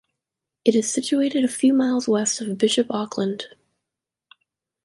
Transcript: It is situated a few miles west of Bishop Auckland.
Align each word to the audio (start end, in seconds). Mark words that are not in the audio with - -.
It 0.65 0.73
is 0.73 0.91
situated 0.91 1.43
a 1.45 1.47
few 1.47 1.75
miles 1.75 2.07
west 2.07 2.41
of 2.41 2.57
Bishop 2.57 2.87
Auckland. 2.89 3.45